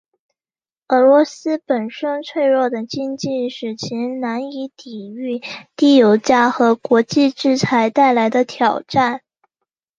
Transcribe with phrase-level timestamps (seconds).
[0.87, 5.43] 俄罗斯本身脆弱的经济使其难以抵御
[5.75, 9.21] 低油价和国际制裁带来的挑战。